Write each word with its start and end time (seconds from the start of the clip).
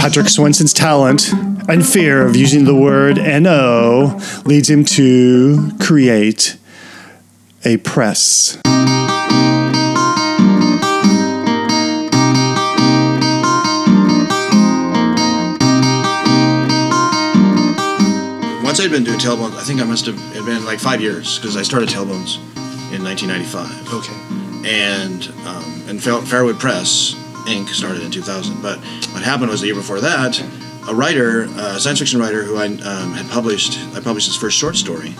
Patrick 0.00 0.28
Swenson's 0.28 0.72
talent 0.72 1.32
and 1.68 1.86
fear 1.86 2.26
of 2.26 2.34
using 2.34 2.64
the 2.64 2.74
word 2.74 3.16
NO 3.16 4.18
leads 4.44 4.68
him 4.68 4.84
to 4.84 5.70
create 5.78 6.56
a 7.64 7.76
press. 7.76 8.58
Once 18.64 18.80
I'd 18.80 18.90
been 18.90 19.04
doing 19.04 19.18
Talebones, 19.18 19.56
I 19.56 19.62
think 19.62 19.80
I 19.80 19.84
must 19.84 20.06
have 20.06 20.16
it 20.34 20.44
been 20.44 20.64
like 20.64 20.78
five 20.78 21.00
years 21.00 21.38
because 21.38 21.56
I 21.56 21.62
started 21.62 21.88
Talebones 21.88 22.36
in 22.92 23.04
1995. 23.04 23.94
Okay. 23.94 24.39
And 24.64 25.26
um, 25.46 25.82
and 25.88 25.98
Fairwood 26.00 26.58
Press 26.58 27.14
Inc. 27.46 27.68
started 27.68 28.02
in 28.02 28.10
2000. 28.10 28.60
But 28.62 28.78
what 29.12 29.22
happened 29.22 29.50
was 29.50 29.60
the 29.60 29.66
year 29.68 29.74
before 29.74 30.00
that, 30.00 30.40
a 30.88 30.94
writer, 30.94 31.42
a 31.42 31.80
science 31.80 31.98
fiction 31.98 32.20
writer 32.20 32.42
who 32.42 32.56
I 32.56 32.66
um, 32.66 33.12
had 33.14 33.28
published, 33.30 33.78
I 33.94 34.00
published 34.00 34.26
his 34.26 34.36
first 34.36 34.58
short 34.58 34.76
story 34.76 35.14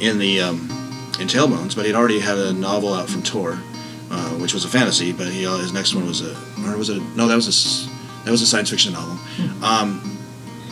in 0.00 0.18
the 0.18 0.40
um, 0.40 0.68
in 1.20 1.28
Talebones, 1.28 1.76
but 1.76 1.86
he'd 1.86 1.94
already 1.94 2.18
had 2.18 2.38
a 2.38 2.52
novel 2.52 2.92
out 2.92 3.08
from 3.08 3.22
Tor, 3.22 3.58
uh, 4.10 4.30
which 4.40 4.52
was 4.54 4.64
a 4.64 4.68
fantasy. 4.68 5.12
But 5.12 5.28
he, 5.28 5.46
uh, 5.46 5.56
his 5.58 5.72
next 5.72 5.94
one 5.94 6.06
was 6.06 6.20
a, 6.20 6.34
or 6.66 6.76
was 6.76 6.88
it? 6.88 6.96
A, 6.98 7.00
no, 7.16 7.28
that 7.28 7.36
was 7.36 7.46
a 7.48 8.24
that 8.24 8.30
was 8.30 8.42
a 8.42 8.46
science 8.46 8.70
fiction 8.70 8.92
novel. 8.92 9.18
Um, 9.64 10.11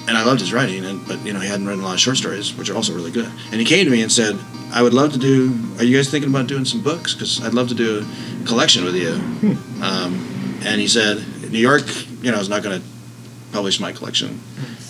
and 0.08 0.16
I 0.16 0.24
loved 0.24 0.40
his 0.40 0.52
writing, 0.52 0.84
and 0.84 1.06
but 1.06 1.24
you 1.24 1.32
know 1.32 1.40
he 1.40 1.48
hadn't 1.48 1.66
written 1.66 1.82
a 1.82 1.86
lot 1.86 1.94
of 1.94 2.00
short 2.00 2.16
stories, 2.16 2.54
which 2.56 2.68
are 2.70 2.74
also 2.76 2.94
really 2.94 3.10
good. 3.12 3.28
And 3.52 3.60
he 3.60 3.64
came 3.64 3.84
to 3.84 3.90
me 3.90 4.02
and 4.02 4.10
said, 4.10 4.38
"I 4.72 4.82
would 4.82 4.94
love 4.94 5.12
to 5.12 5.18
do. 5.18 5.54
Are 5.78 5.84
you 5.84 5.96
guys 5.96 6.10
thinking 6.10 6.30
about 6.30 6.46
doing 6.46 6.64
some 6.64 6.82
books? 6.82 7.14
Because 7.14 7.42
I'd 7.44 7.54
love 7.54 7.68
to 7.68 7.74
do 7.74 8.04
a 8.42 8.46
collection 8.46 8.84
with 8.84 8.96
you." 8.96 9.12
Um, 9.82 10.58
and 10.64 10.80
he 10.80 10.88
said, 10.88 11.24
"New 11.50 11.58
York, 11.58 11.84
you 12.22 12.30
know, 12.30 12.38
is 12.38 12.48
not 12.48 12.62
going 12.62 12.80
to 12.80 12.86
publish 13.52 13.80
my 13.80 13.92
collection. 13.92 14.40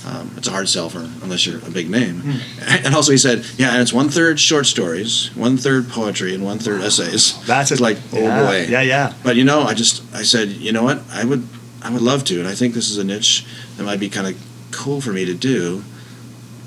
Um, 0.06 0.30
it's 0.36 0.48
a 0.48 0.50
hard 0.50 0.68
sell 0.68 0.88
for 0.88 1.00
unless 1.22 1.46
you're 1.46 1.58
a 1.66 1.70
big 1.70 1.90
name." 1.90 2.22
And 2.84 2.94
also 2.94 3.12
he 3.12 3.18
said, 3.18 3.44
"Yeah, 3.58 3.72
and 3.72 3.82
it's 3.82 3.92
one 3.92 4.08
third 4.08 4.38
short 4.40 4.66
stories, 4.66 5.30
one 5.34 5.56
third 5.56 5.88
poetry, 5.88 6.34
and 6.34 6.42
one 6.44 6.58
third 6.58 6.80
essays." 6.82 7.34
That's 7.46 7.70
it's 7.70 7.80
it. 7.80 7.84
like, 7.84 7.98
oh 8.12 8.20
yeah, 8.20 8.42
boy, 8.46 8.66
Yeah, 8.68 8.82
yeah. 8.82 9.12
but 9.22 9.36
you 9.36 9.44
know, 9.44 9.62
I 9.62 9.74
just 9.74 10.02
I 10.14 10.22
said, 10.22 10.48
you 10.48 10.72
know 10.72 10.82
what, 10.84 11.00
I 11.12 11.24
would 11.24 11.46
I 11.82 11.90
would 11.90 12.02
love 12.02 12.24
to, 12.24 12.38
and 12.40 12.48
I 12.48 12.54
think 12.54 12.74
this 12.74 12.90
is 12.90 12.98
a 12.98 13.04
niche 13.04 13.44
that 13.76 13.84
might 13.84 14.00
be 14.00 14.08
kind 14.08 14.26
of 14.26 14.34
cool 14.72 15.00
for 15.00 15.12
me 15.12 15.24
to 15.24 15.34
do. 15.34 15.84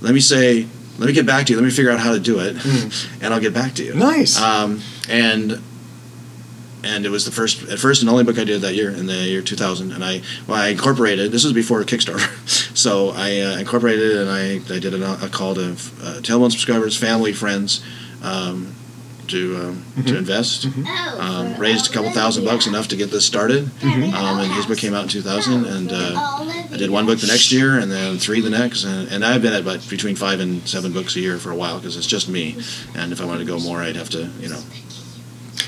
Let 0.01 0.13
me 0.13 0.19
say, 0.19 0.67
let 0.97 1.07
me 1.07 1.13
get 1.13 1.25
back 1.25 1.45
to 1.47 1.53
you. 1.53 1.59
Let 1.59 1.65
me 1.65 1.71
figure 1.71 1.91
out 1.91 1.99
how 1.99 2.13
to 2.13 2.19
do 2.19 2.39
it, 2.39 2.63
and 3.21 3.33
I'll 3.33 3.39
get 3.39 3.53
back 3.53 3.73
to 3.75 3.83
you. 3.83 3.95
Nice. 3.95 4.39
Um, 4.39 4.81
and 5.09 5.61
and 6.83 7.05
it 7.05 7.09
was 7.09 7.25
the 7.25 7.31
first 7.31 7.63
at 7.63 7.79
first 7.79 8.01
and 8.01 8.09
only 8.09 8.23
book 8.23 8.37
I 8.37 8.43
did 8.43 8.61
that 8.61 8.75
year 8.75 8.89
in 8.89 9.05
the 9.05 9.13
year 9.13 9.41
2000. 9.41 9.91
And 9.91 10.03
I 10.03 10.21
well, 10.47 10.61
I 10.61 10.69
incorporated. 10.69 11.31
This 11.31 11.43
was 11.43 11.53
before 11.53 11.81
Kickstarter, 11.83 12.29
so 12.77 13.09
I 13.09 13.39
uh, 13.39 13.57
incorporated 13.57 14.11
it 14.11 14.17
and 14.17 14.29
I 14.29 14.75
I 14.75 14.79
did 14.79 14.93
a, 14.93 15.25
a 15.25 15.29
call 15.29 15.55
to 15.55 15.71
uh, 15.71 16.19
Tailbone 16.21 16.51
subscribers, 16.51 16.97
family, 16.97 17.33
friends. 17.33 17.83
Um, 18.21 18.75
to 19.29 19.55
um, 19.57 19.85
to 20.05 20.17
invest, 20.17 20.67
um, 21.19 21.55
raised 21.57 21.89
a 21.89 21.93
couple 21.93 22.11
thousand 22.11 22.45
bucks, 22.45 22.67
enough 22.67 22.87
to 22.89 22.95
get 22.95 23.11
this 23.11 23.25
started. 23.25 23.69
Um, 24.13 24.39
and 24.39 24.51
his 24.53 24.65
book 24.65 24.77
came 24.77 24.93
out 24.93 25.03
in 25.03 25.09
2000, 25.09 25.65
and 25.65 25.91
uh, 25.91 25.95
I 26.71 26.77
did 26.77 26.89
one 26.89 27.05
book 27.05 27.19
the 27.19 27.27
next 27.27 27.51
year, 27.51 27.79
and 27.79 27.91
then 27.91 28.17
three 28.17 28.41
the 28.41 28.49
next, 28.49 28.83
and, 28.83 29.07
and 29.09 29.23
I've 29.25 29.41
been 29.41 29.53
at 29.53 29.61
about 29.61 29.87
between 29.89 30.15
five 30.15 30.39
and 30.39 30.67
seven 30.67 30.91
books 30.93 31.15
a 31.15 31.19
year 31.19 31.37
for 31.37 31.51
a 31.51 31.55
while 31.55 31.77
because 31.79 31.97
it's 31.97 32.07
just 32.07 32.27
me. 32.29 32.57
And 32.95 33.11
if 33.11 33.21
I 33.21 33.25
wanted 33.25 33.39
to 33.39 33.45
go 33.45 33.59
more, 33.59 33.81
I'd 33.81 33.95
have 33.95 34.09
to, 34.11 34.29
you 34.39 34.49
know, 34.49 34.61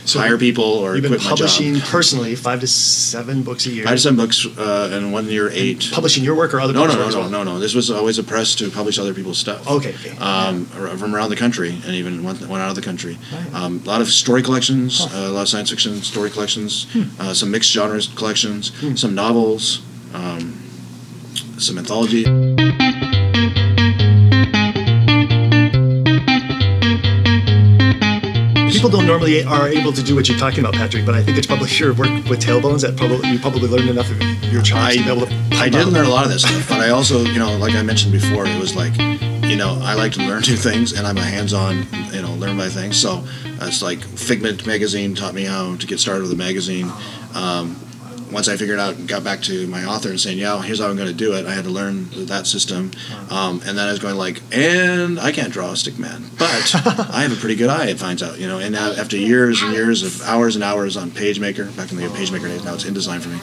So 0.05 0.19
hire 0.19 0.37
people 0.37 0.63
or 0.63 0.95
You've 0.95 1.09
been 1.09 1.19
publishing 1.19 1.79
personally 1.79 2.35
five 2.35 2.59
to 2.59 2.67
seven 2.67 3.41
books 3.41 3.65
a 3.65 3.71
year. 3.71 3.85
Five 3.85 3.95
to 3.95 3.99
seven 4.01 4.17
books, 4.17 4.45
uh, 4.45 4.91
and 4.93 5.11
one 5.11 5.25
year 5.27 5.49
eight. 5.51 5.89
publishing 5.91 6.23
your 6.23 6.35
work 6.35 6.53
or 6.53 6.59
other 6.59 6.73
No, 6.73 6.85
no, 6.85 6.93
no, 6.93 7.09
no, 7.09 7.19
well? 7.21 7.29
no, 7.29 7.43
no. 7.43 7.59
This 7.59 7.73
was 7.73 7.89
always 7.89 8.19
a 8.19 8.23
press 8.23 8.53
to 8.55 8.69
publish 8.69 8.99
other 8.99 9.13
people's 9.15 9.39
stuff. 9.39 9.67
Okay, 9.67 9.95
okay. 9.95 10.15
Um, 10.17 10.69
ar- 10.77 10.95
from 10.97 11.15
around 11.15 11.29
the 11.31 11.35
country, 11.35 11.69
and 11.85 11.95
even 11.95 12.23
one, 12.23 12.35
one 12.47 12.61
out 12.61 12.69
of 12.69 12.75
the 12.75 12.81
country. 12.83 13.17
Right. 13.33 13.53
Um, 13.55 13.81
a 13.83 13.87
lot 13.87 14.01
of 14.01 14.07
story 14.09 14.43
collections, 14.43 15.01
uh, 15.01 15.09
a 15.27 15.31
lot 15.31 15.41
of 15.41 15.49
science 15.49 15.71
fiction 15.71 16.01
story 16.03 16.29
collections, 16.29 16.85
Hmm. 16.93 17.03
uh, 17.19 17.33
some 17.33 17.49
mixed 17.49 17.71
genres 17.71 18.07
collections, 18.15 18.71
some 18.99 19.15
novels, 19.15 19.81
um, 20.13 20.61
some 21.57 21.77
anthology. 21.79 22.25
People 28.85 28.99
don't 28.99 29.07
normally 29.07 29.43
are 29.43 29.67
able 29.67 29.91
to 29.91 30.03
do 30.03 30.13
what 30.13 30.29
you're 30.29 30.37
talking 30.37 30.59
about, 30.59 30.75
Patrick, 30.75 31.07
but 31.07 31.15
I 31.15 31.23
think 31.23 31.39
it's 31.39 31.47
probably 31.47 31.71
your 31.71 31.95
work 31.95 32.23
with 32.29 32.39
Talebones 32.39 32.81
that 32.81 32.95
probably 32.95 33.31
you 33.31 33.39
probably 33.39 33.67
learned 33.67 33.89
enough 33.89 34.11
of 34.11 34.21
your 34.53 34.61
chops 34.61 34.93
I, 34.93 34.97
to 34.97 35.03
be 35.03 35.09
able 35.09 35.25
to. 35.25 35.33
I 35.53 35.69
did 35.69 35.87
learn 35.87 36.05
a 36.05 36.09
lot 36.09 36.23
of 36.23 36.31
this 36.31 36.43
stuff, 36.43 36.69
but 36.69 36.81
I 36.81 36.89
also, 36.89 37.21
you 37.23 37.39
know, 37.39 37.57
like 37.57 37.73
I 37.73 37.81
mentioned 37.81 38.11
before, 38.11 38.45
it 38.45 38.59
was 38.59 38.75
like, 38.75 38.95
you 39.43 39.55
know, 39.55 39.79
I 39.81 39.95
like 39.95 40.11
to 40.11 40.19
learn 40.19 40.41
new 40.41 40.55
things, 40.55 40.93
and 40.93 41.07
I'm 41.07 41.17
a 41.17 41.23
hands-on, 41.23 41.87
you 42.13 42.21
know, 42.21 42.35
learn 42.35 42.59
by 42.59 42.69
things. 42.69 42.95
So 42.95 43.23
it's 43.43 43.81
like 43.81 44.03
Figment 44.03 44.67
magazine 44.67 45.15
taught 45.15 45.33
me 45.33 45.45
how 45.45 45.77
to 45.77 45.87
get 45.87 45.99
started 45.99 46.21
with 46.21 46.33
a 46.33 46.35
magazine. 46.35 46.91
Um, 47.33 47.75
once 48.35 48.49
I 48.49 48.57
figured 48.57 48.79
out, 48.79 48.97
and 48.97 49.07
got 49.07 49.23
back 49.23 49.41
to 49.43 49.65
my 49.67 49.85
author 49.85 50.09
and 50.09 50.19
saying, 50.19 50.37
"Yeah, 50.37 50.61
here's 50.61 50.79
how 50.81 50.89
I'm 50.89 50.97
going 50.97 51.07
to 51.07 51.13
do 51.13 51.35
it." 51.35 51.45
I 51.45 51.53
had 51.53 51.63
to 51.63 51.69
learn 51.69 52.09
that 52.27 52.45
system, 52.45 52.91
um, 53.29 53.61
and 53.65 53.77
then 53.77 53.87
I 53.87 53.91
was 53.91 53.99
going 53.99 54.17
like, 54.17 54.41
"And 54.51 55.17
I 55.17 55.31
can't 55.31 55.53
draw 55.53 55.71
a 55.71 55.77
stick 55.77 55.97
man, 55.97 56.25
but 56.37 56.75
I 57.15 57.21
have 57.21 57.31
a 57.31 57.39
pretty 57.39 57.55
good 57.55 57.69
eye." 57.69 57.87
It 57.87 57.97
finds 57.97 58.21
out, 58.21 58.37
you 58.37 58.45
know. 58.45 58.59
And 58.59 58.73
now, 58.75 58.91
after 58.91 59.15
years 59.15 59.61
and 59.61 59.71
years 59.71 60.03
of 60.03 60.21
hours 60.23 60.55
and 60.55 60.65
hours 60.65 60.97
on 60.97 61.11
PageMaker, 61.11 61.75
back 61.77 61.93
in 61.93 61.97
the 61.97 62.03
PageMaker 62.07 62.49
days, 62.49 62.65
now 62.65 62.73
it's 62.73 62.83
InDesign 62.83 63.21
for 63.21 63.29
me 63.29 63.39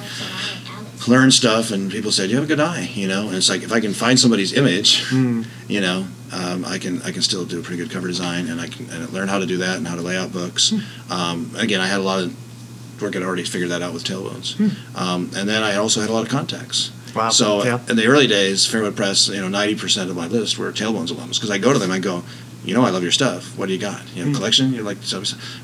learn 1.09 1.33
stuff 1.33 1.73
and 1.73 1.91
people 1.91 2.13
said 2.13 2.31
you 2.31 2.37
have 2.37 2.45
a 2.45 2.47
good 2.47 2.61
eye 2.61 2.89
you 2.95 3.09
know 3.09 3.27
and 3.27 3.35
it's 3.35 3.49
like 3.49 3.65
if 3.65 3.73
i 3.73 3.81
can 3.81 3.93
find 3.93 4.21
somebody's 4.21 4.53
image 4.53 5.03
you 5.67 5.81
know 5.81 6.07
um, 6.33 6.65
i 6.65 6.79
can 6.79 7.03
i 7.03 7.11
can 7.11 7.23
still 7.23 7.45
do 7.45 7.59
a 7.59 7.63
pretty 7.63 7.83
good 7.83 7.91
cover 7.91 8.07
design 8.07 8.47
and 8.47 8.61
i 8.61 8.69
can 8.69 8.89
and 8.89 9.11
learn 9.11 9.27
how 9.27 9.41
to 9.41 9.47
do 9.47 9.57
that 9.57 9.79
and 9.79 9.89
how 9.89 9.97
to 9.97 10.01
lay 10.01 10.17
out 10.17 10.33
books 10.33 10.73
um, 11.11 11.51
again 11.59 11.81
i 11.81 11.89
had 11.89 11.99
a 11.99 12.05
lot 12.05 12.21
of 12.23 12.33
work 13.03 13.15
i'd 13.17 13.23
already 13.23 13.45
figured 13.45 13.71
that 13.71 13.83
out 13.83 13.93
with 13.93 14.05
Talebones. 14.05 14.59
Um, 14.97 15.31
and 15.37 15.49
then 15.49 15.63
i 15.63 15.77
also 15.77 16.01
had 16.01 16.09
a 16.11 16.13
lot 16.13 16.23
of 16.25 16.29
contacts. 16.31 16.91
Wow. 17.15 17.29
so 17.31 17.63
Yeah. 17.65 17.81
in 17.91 17.97
the 17.97 18.07
early 18.07 18.27
days 18.27 18.67
fairwood 18.67 18.97
press 18.97 19.29
you 19.29 19.41
know 19.41 19.49
90% 19.59 20.09
of 20.11 20.17
my 20.17 20.27
list 20.29 20.59
were 20.59 20.73
Talebones 20.73 21.09
alums 21.09 21.35
because 21.35 21.51
i 21.51 21.59
go 21.59 21.73
to 21.73 21.79
them 21.79 21.91
i 21.91 21.99
go 21.99 22.23
you 22.65 22.75
know 22.75 22.83
i 22.85 22.91
love 22.91 23.03
your 23.03 23.13
stuff. 23.13 23.59
What 23.59 23.67
do 23.67 23.73
you 23.73 23.79
got? 23.81 24.01
You 24.15 24.23
have 24.25 24.33
a 24.33 24.37
collection? 24.37 24.73
You're 24.73 24.85
like 24.85 24.99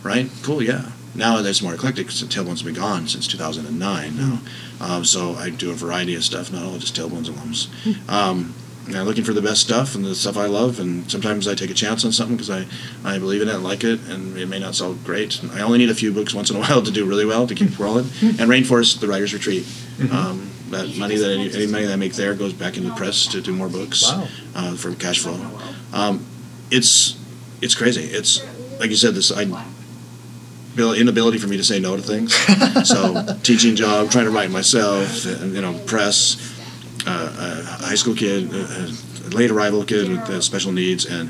right? 0.03 0.29
Cool 0.43 0.63
yeah. 0.63 0.91
Now 1.15 1.39
it's 1.39 1.63
more 1.63 1.75
eclectic 1.75 2.07
because 2.07 2.23
Talebones 2.25 2.59
have 2.59 2.65
been 2.67 2.75
gone 2.75 3.07
since 3.09 3.27
2009 3.29 4.17
now. 4.17 4.41
Um, 4.81 5.05
so 5.05 5.35
I 5.35 5.51
do 5.51 5.71
a 5.71 5.75
variety 5.75 6.15
of 6.17 6.23
stuff, 6.25 6.53
not 6.53 6.63
all 6.65 6.79
just 6.79 6.97
Talebones 6.97 7.27
alums. 7.31 7.69
Um, 8.09 8.55
and 8.89 8.97
I'm 8.97 9.07
looking 9.07 9.23
for 9.25 9.35
the 9.35 9.43
best 9.43 9.61
stuff 9.61 9.95
and 9.95 10.05
the 10.05 10.15
stuff 10.15 10.37
I 10.37 10.47
love, 10.47 10.81
and 10.81 11.11
sometimes 11.11 11.47
I 11.47 11.55
take 11.55 11.71
a 11.71 11.75
chance 11.75 12.05
on 12.05 12.13
something 12.13 12.37
because 12.37 12.51
I, 12.51 12.67
I 13.05 13.19
believe 13.19 13.43
in 13.43 13.49
it 13.49 13.55
and 13.55 13.63
like 13.63 13.85
it, 13.85 14.01
and 14.09 14.37
it 14.37 14.47
may 14.47 14.59
not 14.59 14.75
sell 14.75 14.95
great. 14.95 15.41
I 15.53 15.61
only 15.61 15.79
need 15.79 15.91
a 15.91 15.95
few 15.95 16.13
books 16.13 16.33
once 16.35 16.51
in 16.51 16.57
a 16.57 16.61
while 16.65 16.83
to 16.83 16.91
do 16.91 17.05
really 17.07 17.27
well 17.27 17.47
to 17.47 17.55
keep 17.55 17.79
rolling. 17.79 18.07
And 18.39 18.51
Rainforest, 18.51 19.01
the 19.01 19.09
Writers 19.09 19.33
Retreat, 19.35 19.67
um, 20.11 20.51
that 20.71 20.97
money 20.97 21.17
that 21.17 21.31
any, 21.31 21.53
any 21.53 21.67
money 21.67 21.85
that 21.87 21.93
I 21.93 21.97
make 21.97 22.15
there 22.15 22.35
goes 22.35 22.53
back 22.53 22.77
into 22.77 22.91
the 22.91 22.95
press 22.95 23.27
to 23.29 23.41
do 23.41 23.53
more 23.53 23.69
books 23.69 24.03
Wow. 24.03 24.29
uh, 24.55 24.77
for 24.77 24.95
cash 24.95 25.21
flow. 25.21 25.39
Um, 25.93 26.25
it's 26.71 27.19
it's 27.61 27.75
crazy. 27.75 28.05
It's 28.05 28.43
like 28.79 28.91
you 28.91 28.97
said, 28.97 29.15
this 29.15 29.33
I 29.33 29.45
inability 30.79 31.39
for 31.39 31.49
me 31.49 31.57
to 31.57 31.65
say 31.65 31.81
no 31.81 31.97
to 31.97 32.03
things. 32.03 32.35
so 32.89 33.37
teaching 33.43 33.75
job, 33.75 34.11
trying 34.11 34.27
to 34.27 34.31
write 34.31 34.51
myself, 34.51 35.25
and, 35.27 35.53
you 35.55 35.61
know, 35.61 35.77
press, 35.87 36.37
a 37.11 37.87
high 37.87 37.95
school 37.95 38.15
kid, 38.15 38.53
a, 38.53 38.91
late 39.29 39.51
arrival 39.51 39.85
kid 39.85 40.09
with 40.09 40.21
uh, 40.31 40.41
special 40.41 40.73
needs, 40.73 41.05
and 41.05 41.29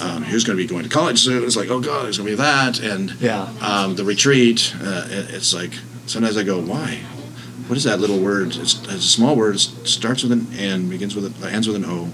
um, 0.00 0.22
who's 0.22 0.44
going 0.44 0.56
to 0.56 0.62
be 0.62 0.68
going 0.68 0.84
to 0.84 0.88
college 0.88 1.18
soon. 1.18 1.42
It's 1.42 1.56
like, 1.56 1.68
oh 1.68 1.80
god, 1.80 2.04
there's 2.04 2.16
going 2.18 2.30
to 2.30 2.36
be 2.36 2.40
that, 2.42 2.78
and 2.80 3.10
Yeah. 3.20 3.48
um, 3.60 3.96
the 3.96 4.04
retreat. 4.04 4.72
Uh, 4.80 5.06
it's 5.10 5.52
like 5.52 5.72
sometimes 6.06 6.36
I 6.36 6.44
go, 6.44 6.60
why? 6.60 7.00
What 7.66 7.76
is 7.76 7.84
that 7.84 8.00
little 8.00 8.18
word? 8.20 8.48
It's, 8.56 8.74
it's 8.84 8.88
a 8.94 9.00
small 9.00 9.36
word. 9.36 9.54
It 9.56 9.60
starts 9.60 10.22
with 10.24 10.32
an 10.32 10.46
N, 10.58 10.88
begins 10.88 11.14
with 11.14 11.24
a, 11.44 11.50
ends 11.52 11.66
with 11.68 11.76
an 11.76 11.84
O. 11.84 12.04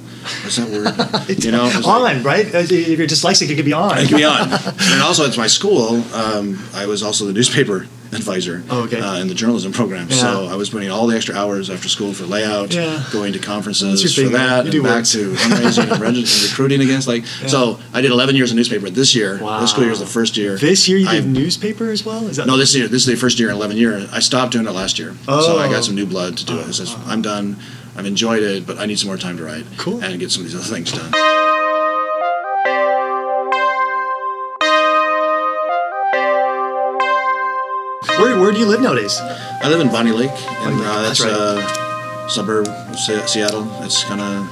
What's 0.42 0.56
that 0.56 0.68
word? 0.68 1.28
you 1.44 1.50
know, 1.50 1.66
it's 1.66 1.76
like- 1.86 2.16
on, 2.16 2.22
right? 2.22 2.46
Uh, 2.54 2.58
If 2.58 2.98
you're 2.98 3.06
dyslexic, 3.06 3.48
it 3.50 3.56
could 3.56 3.64
be 3.64 3.72
on. 3.72 3.96
it 3.98 4.08
could 4.08 4.16
be 4.18 4.24
on. 4.24 4.40
and 4.52 5.02
also, 5.02 5.24
it's 5.24 5.38
my 5.38 5.46
school. 5.46 6.02
Um, 6.14 6.58
I 6.74 6.84
was 6.86 7.02
also 7.02 7.24
the 7.26 7.32
newspaper 7.32 7.86
advisor 8.12 8.62
Oh, 8.70 8.82
okay. 8.84 9.00
uh, 9.00 9.16
in 9.18 9.28
the 9.28 9.34
journalism 9.34 9.72
program. 9.72 10.10
So 10.10 10.46
I 10.46 10.54
was 10.56 10.70
putting 10.70 10.90
all 10.90 11.06
the 11.06 11.16
extra 11.16 11.34
hours 11.34 11.70
after 11.70 11.88
school 11.88 12.12
for 12.12 12.24
layout, 12.24 12.72
Yeah. 12.74 13.02
going 13.12 13.32
to 13.32 13.38
conferences 13.38 14.02
That's 14.02 14.14
for 14.14 14.22
thing, 14.22 14.32
that, 14.32 14.66
and 14.66 14.82
back 14.82 14.92
work. 14.96 15.04
to 15.06 15.32
fundraising 15.34 15.90
and, 15.92 16.00
reg- 16.00 16.16
and 16.16 16.42
recruiting 16.44 16.80
against. 16.80 17.08
Like, 17.08 17.26
so 17.46 17.78
I 17.92 18.00
did 18.00 18.10
11 18.10 18.36
years 18.36 18.50
of 18.50 18.56
newspaper. 18.56 18.88
This 18.90 19.14
year, 19.14 19.38
Wow. 19.42 19.60
this 19.60 19.70
school 19.70 19.84
year 19.84 19.92
is 19.92 20.00
the 20.00 20.06
first 20.06 20.36
year. 20.36 20.56
This 20.56 20.88
year 20.88 20.98
you 20.98 21.08
did 21.08 21.24
I- 21.24 21.26
newspaper 21.26 21.90
as 21.90 22.04
well? 22.04 22.26
Is 22.28 22.36
that 22.36 22.46
no, 22.46 22.56
this 22.56 22.74
year. 22.74 22.88
This 22.88 23.02
is 23.02 23.06
the 23.06 23.16
first 23.16 23.38
year 23.38 23.48
in 23.50 23.56
11 23.56 23.76
years. 23.76 24.08
I 24.12 24.20
stopped 24.20 24.52
doing 24.52 24.66
it 24.66 24.72
last 24.72 24.98
year. 24.98 25.14
So 25.26 25.58
I 25.58 25.66
Oh. 25.66 25.70
got 25.70 25.84
some 25.84 25.94
new 25.94 26.06
blood 26.06 26.36
to 26.38 26.44
do 26.46 26.58
it. 26.58 26.68
It 26.68 26.74
says, 26.74 26.94
I'm 27.06 27.22
done. 27.22 27.56
I've 27.96 28.06
enjoyed 28.06 28.42
it, 28.42 28.66
but 28.66 28.78
I 28.78 28.84
need 28.86 28.98
some 28.98 29.08
more 29.08 29.16
time 29.16 29.36
to 29.38 29.44
write. 29.44 29.64
Cool. 29.78 30.00
And 30.04 30.20
get 30.20 30.30
some 30.30 30.44
of 30.44 30.50
these 30.50 30.54
other 30.58 30.64
things 30.74 30.92
done. 30.92 31.12
Where, 38.18 38.38
where 38.40 38.52
do 38.52 38.58
you 38.58 38.66
live 38.66 38.80
nowadays? 38.80 39.18
I 39.20 39.68
live 39.68 39.80
in 39.80 39.88
Bonney 39.88 40.12
Lake, 40.12 40.30
and 40.30 40.74
uh, 40.80 41.02
that's 41.02 41.22
that's 41.22 41.24
right. 41.24 42.26
a 42.26 42.30
suburb 42.30 42.66
of 42.68 42.98
Se- 42.98 43.26
Seattle. 43.26 43.66
It's 43.82 44.04
kind 44.04 44.20
of 44.20 44.48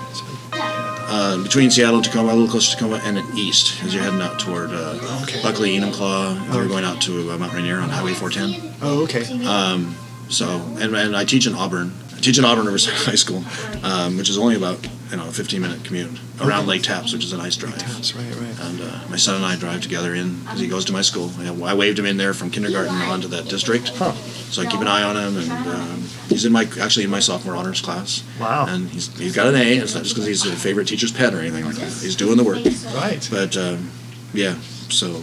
uh, 0.52 1.43
between 1.43 1.70
Seattle, 1.70 1.96
and 1.96 2.05
Tacoma, 2.05 2.32
a 2.32 2.34
little 2.34 2.49
closer 2.49 2.72
to 2.72 2.76
Tacoma, 2.76 3.00
and 3.05 3.16
then 3.16 3.26
east 3.37 3.82
as 3.84 3.94
you're 3.94 4.02
heading 4.02 4.20
out 4.20 4.38
toward 4.38 4.70
uh, 4.72 4.99
Okay. 5.22 5.40
Buckley, 5.43 5.76
Enumclaw. 5.78 6.55
We're 6.55 6.69
going 6.69 6.84
out 6.84 7.00
to 7.02 7.31
uh, 7.32 7.38
Mount 7.38 7.52
Rainier 7.55 7.78
on 7.81 7.88
Highway 7.88 8.12
410. 8.12 8.75
Oh, 8.82 9.02
okay. 9.05 9.25
So, 10.28 10.46
and, 10.81 10.94
and 10.96 11.17
I 11.17 11.25
teach 11.25 11.46
in 11.46 11.55
Auburn. 11.55 11.93
I 12.17 12.20
teach 12.20 12.38
in 12.38 12.44
Auburn 12.44 12.67
Riverside 12.67 12.94
High 13.06 13.14
School, 13.14 13.44
um, 13.82 14.17
which 14.17 14.28
is 14.28 14.38
only 14.38 14.56
about 14.56 14.78
you 15.14 15.20
know 15.20 15.28
a 15.28 15.32
15 15.32 15.61
minute 15.62 15.84
commute 15.84 16.11
around 16.40 16.62
Okay. 16.62 16.70
Lake 16.70 16.82
Tapps, 16.82 17.12
which 17.12 17.22
is 17.25 17.32
a 17.32 17.37
nice 17.37 17.56
drive. 17.56 17.78
That's 17.78 18.16
right, 18.16 18.34
right. 18.34 18.61
And 18.66 18.81
uh, 18.81 18.99
my 19.08 19.16
son 19.16 19.37
and 19.37 19.44
I 19.44 19.55
drive 19.55 19.81
together 19.81 20.12
in 20.12 20.40
because 20.40 20.58
he 20.58 20.66
goes 20.66 20.84
to 20.87 20.93
my 20.93 21.02
school. 21.02 21.31
I, 21.38 21.70
I 21.70 21.75
waved 21.75 22.00
him 22.00 22.06
in 22.06 22.16
there 22.16 22.34
from 22.34 22.50
kindergarten 22.50 22.96
on 23.02 23.20
to 23.20 23.28
that 23.28 23.49
district, 23.49 23.90
Huh. 23.90 24.11
so 24.50 24.62
I 24.62 24.66
keep 24.66 24.81
an 24.81 24.88
eye 24.88 25.05
on 25.05 25.16
him. 25.16 25.37
And 25.38 25.69
um, 25.69 26.02
he's 26.28 26.44
in 26.44 26.50
my 26.52 26.66
actually 26.81 27.05
in 27.05 27.11
my 27.11 27.20
sophomore 27.20 27.55
honors 27.55 27.81
class. 27.81 28.25
Wow. 28.40 28.66
And 28.69 28.88
he's 28.90 29.16
he's 29.16 29.37
got 29.37 29.46
an 29.46 29.55
A. 29.55 29.78
It's 29.78 29.94
not 29.94 30.02
just 30.02 30.16
because 30.16 30.26
he's 30.26 30.44
a 30.46 30.56
favorite 30.56 30.88
teacher's 30.88 31.12
pet 31.12 31.32
or 31.32 31.38
anything 31.38 31.64
like 31.64 31.76
that. 31.76 31.84
He's 31.93 32.17
doing 32.17 32.37
the 32.37 32.43
work. 32.44 32.58
Right. 32.93 33.25
But 33.31 33.56
um, 33.56 33.90
yeah, 34.32 34.56
so 34.90 35.22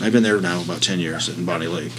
I've 0.00 0.12
been 0.12 0.22
there 0.22 0.40
now 0.40 0.62
about 0.62 0.80
10 0.80 1.00
years 1.00 1.28
in 1.28 1.44
Bonney 1.44 1.66
Lake. 1.66 1.92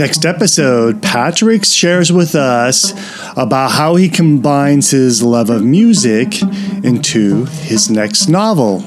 Next 0.00 0.24
episode, 0.24 1.02
Patrick 1.02 1.62
shares 1.62 2.10
with 2.10 2.34
us 2.34 2.94
about 3.36 3.72
how 3.72 3.96
he 3.96 4.08
combines 4.08 4.92
his 4.92 5.22
love 5.22 5.50
of 5.50 5.62
music 5.62 6.40
into 6.82 7.44
his 7.44 7.90
next 7.90 8.26
novel. 8.26 8.82